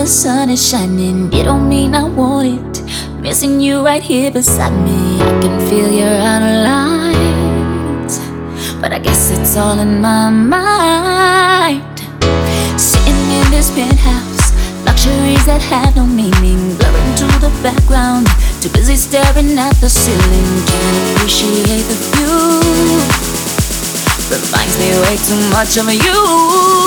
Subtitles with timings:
[0.00, 3.20] The sun is shining, it don't mean I want it.
[3.20, 8.16] Missing you right here beside me, I can feel your outer lines.
[8.80, 11.98] But I guess it's all in my mind.
[12.80, 14.56] Sitting in this penthouse,
[14.86, 18.26] luxuries that have no meaning, blurring to the background.
[18.62, 23.04] Too busy staring at the ceiling, can't appreciate the view.
[24.32, 26.00] Reminds me way too much of you.
[26.00, 26.79] You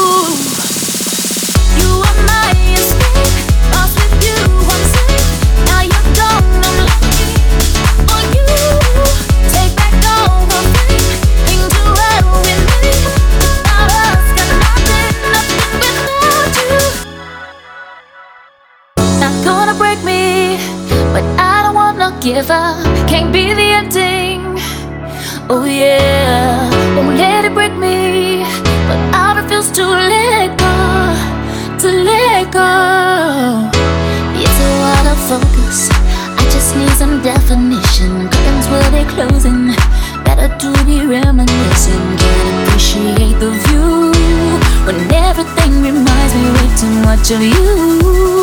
[22.50, 22.84] up.
[23.08, 24.42] Can't be the ending.
[25.50, 28.44] Oh yeah, won't let it break me,
[28.88, 30.76] but I refuse to let go,
[31.80, 33.70] to let go.
[34.36, 35.90] It's a lot of focus.
[36.40, 38.30] I just need some definition.
[38.30, 39.76] Curtains will be closing.
[40.24, 42.06] Better to be reminiscing.
[42.18, 44.12] Can't appreciate the view
[44.86, 47.42] when everything reminds me way too much of.
[47.42, 48.43] You,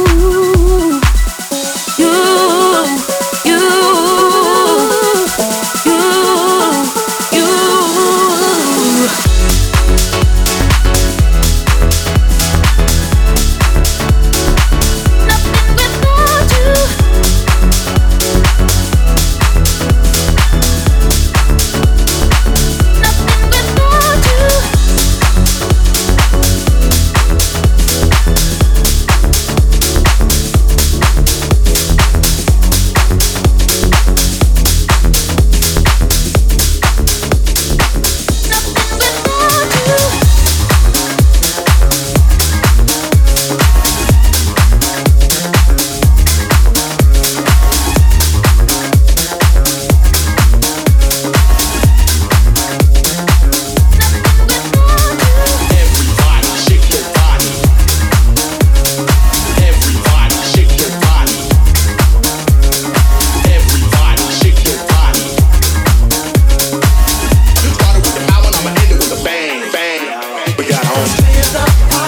[70.83, 72.00] down.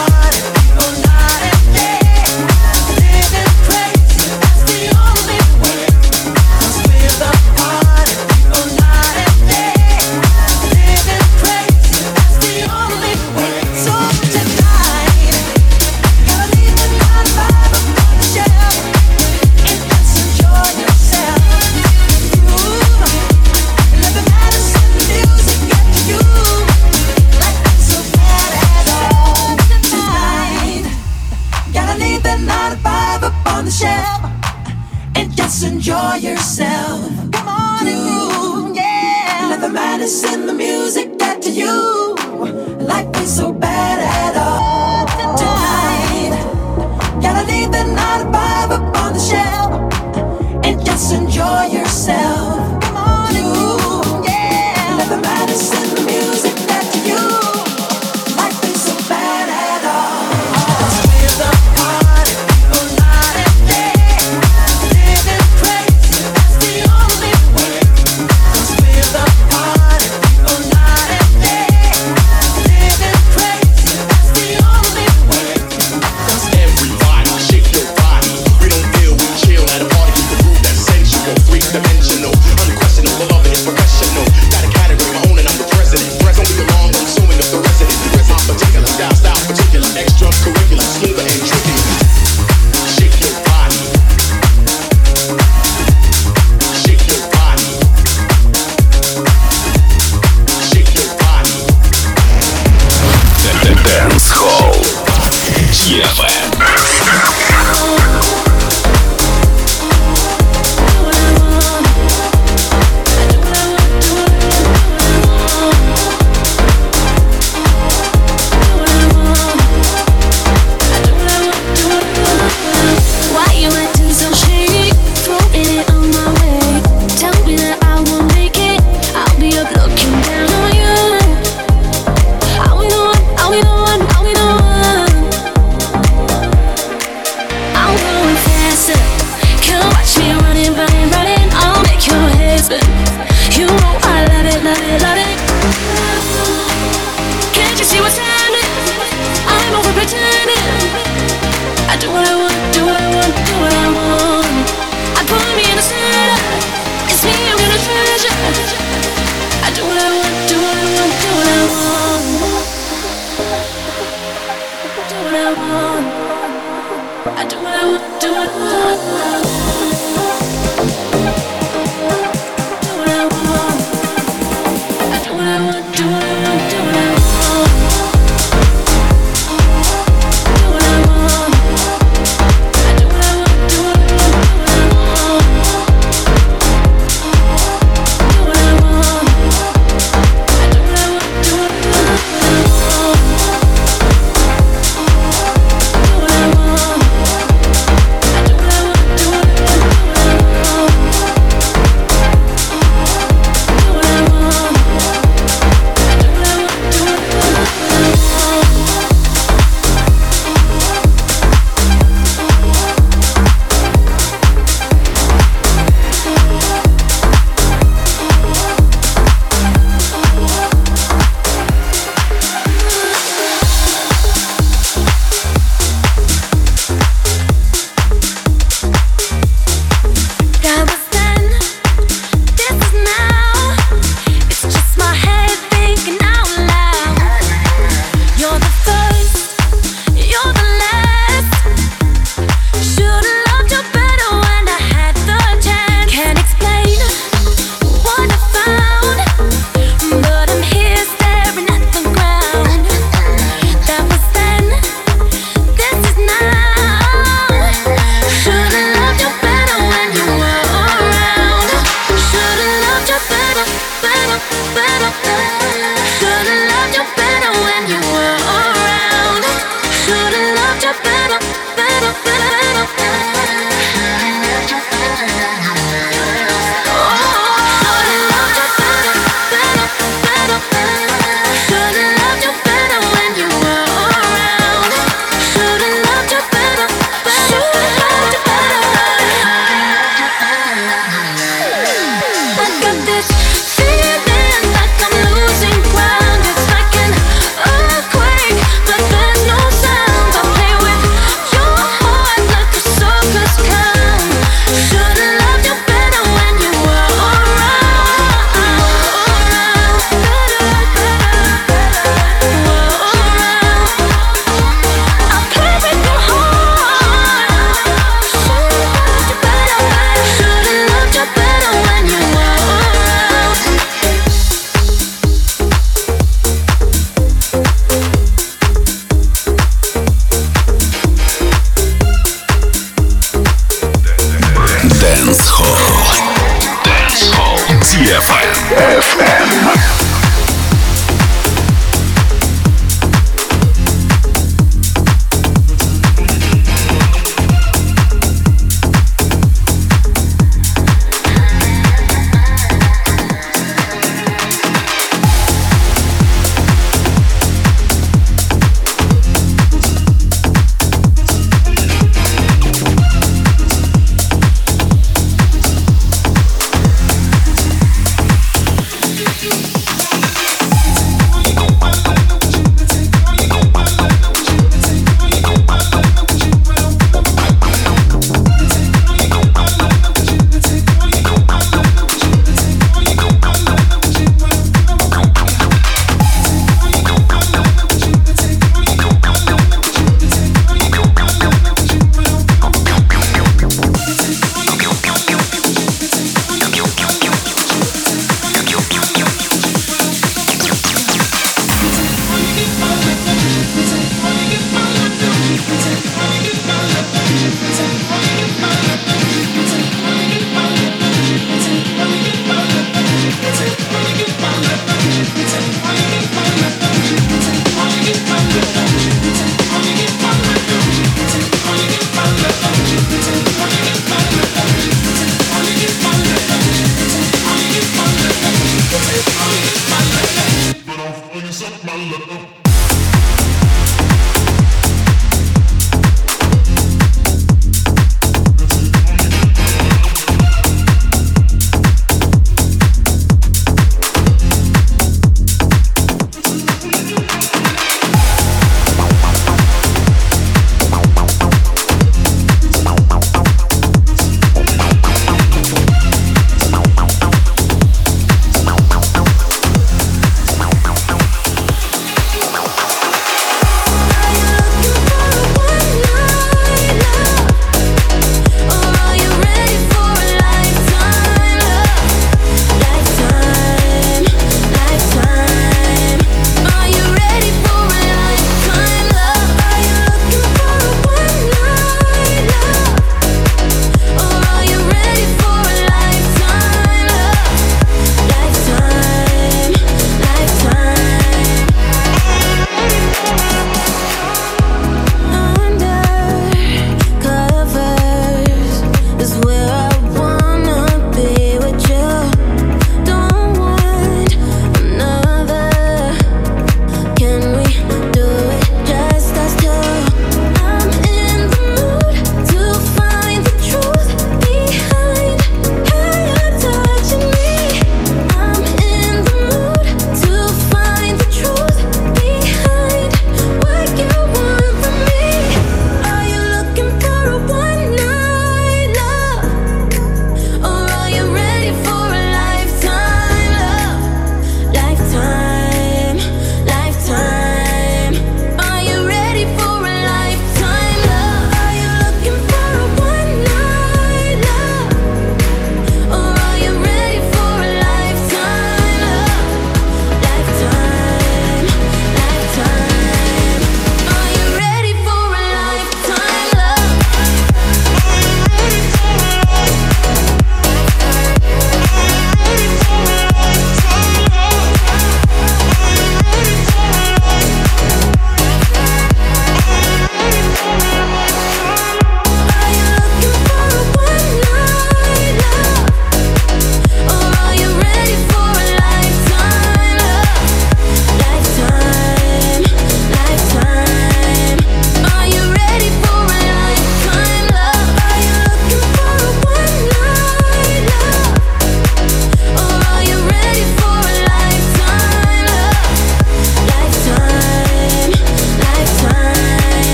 [338.13, 338.53] FM.
[339.01, 340.02] FM.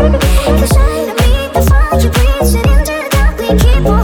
[0.00, 3.99] Wish I could meet the fire you're and into the dark we keep on.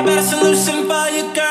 [0.00, 1.49] I got a solution for you, girl.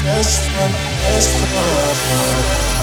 [0.00, 0.74] That's friend,
[1.04, 2.81] that's friend.